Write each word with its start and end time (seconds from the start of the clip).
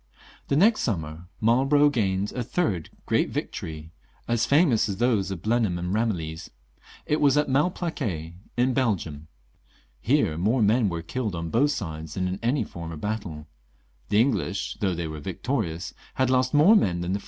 The 0.47 0.55
next 0.55 0.81
summer 0.81 1.27
Marlborough 1.39 1.91
gained 1.91 2.31
a 2.31 2.41
third 2.43 2.89
great 3.05 3.29
victory, 3.29 3.91
as 4.27 4.47
famous 4.47 4.89
as 4.89 4.97
those 4.97 5.29
of 5.29 5.43
Blenheim 5.43 5.75
ancl 5.75 5.91
Eamillies; 5.91 6.49
it 7.05 7.21
was 7.21 7.37
at 7.37 7.47
Malplaquet, 7.47 8.33
in 8.57 8.73
Belgium. 8.73 9.27
Here 9.99 10.39
more 10.39 10.63
men 10.63 10.89
were 10.89 11.03
killed 11.03 11.35
on 11.35 11.51
both 11.51 11.69
sides 11.69 12.15
than 12.15 12.27
in 12.27 12.39
any 12.41 12.63
former 12.63 12.97
battle. 12.97 13.45
The 14.09 14.19
English, 14.19 14.77
though 14.79 14.95
they 14.95 15.05
were 15.07 15.19
victorious, 15.19 15.93
had 16.15 16.31
lost 16.31 16.51
more 16.51 16.75
men 16.75 17.01
than 17.01 17.13
the 17.13 17.19
XLV. 17.19 17.19